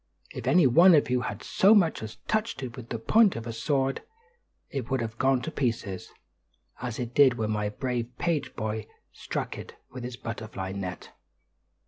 [0.33, 3.45] If any one of you had so much as touched it with the point of
[3.45, 4.01] a sword,
[4.71, 6.11] it would have gone to pieces,
[6.81, 11.11] as it did when my brave page boy struck it with his butterfly net."